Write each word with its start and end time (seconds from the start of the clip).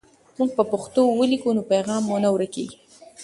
موږ 0.37 0.49
په 0.57 0.63
پښتو 0.71 1.01
ولیکو 1.19 1.49
نو 1.57 1.61
پیغام 1.71 2.01
مو 2.07 2.17
نه 2.23 2.29
ورکېږي. 2.33 2.77